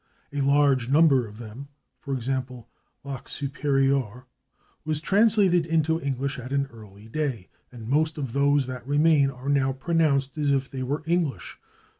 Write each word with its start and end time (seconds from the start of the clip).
A 0.33 0.41
large 0.41 0.89
number 0.89 1.27
of 1.27 1.37
them, 1.37 1.67
/e. 2.07 2.19
g./, 2.19 2.31
/Lac 3.05 3.25
Superieur/, 3.29 4.23
were 4.83 4.95
translated 4.95 5.67
into 5.67 6.01
English 6.01 6.39
at 6.39 6.51
an 6.51 6.65
early 6.71 7.07
day, 7.07 7.49
and 7.71 7.87
most 7.87 8.17
of 8.17 8.33
those 8.33 8.65
that 8.65 8.87
remain 8.87 9.29
are 9.29 9.47
now 9.47 9.73
pronounced 9.73 10.39
as 10.39 10.49
if 10.49 10.71
they 10.71 10.81
were 10.81 11.03
English. 11.05 11.59